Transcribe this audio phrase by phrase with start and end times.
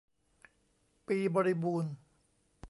[1.07, 1.91] ปีบริบูรณ์